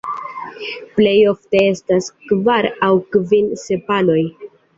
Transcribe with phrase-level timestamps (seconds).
[0.95, 4.19] Plej ofte estas kvar aŭ kvin sepaloj.